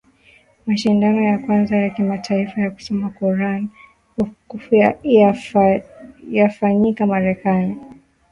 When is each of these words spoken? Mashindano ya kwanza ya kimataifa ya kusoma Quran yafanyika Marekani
Mashindano 0.67 1.21
ya 1.31 1.37
kwanza 1.37 1.73
ya 1.83 1.89
kimataifa 1.95 2.61
ya 2.61 2.71
kusoma 2.71 3.09
Quran 3.17 3.61
yafanyika 6.33 7.07
Marekani 7.07 7.75